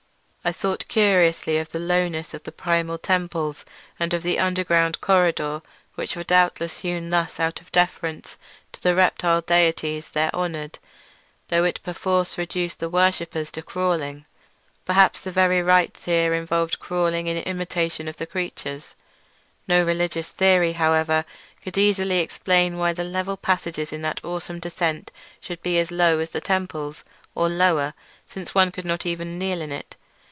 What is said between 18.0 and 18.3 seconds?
of the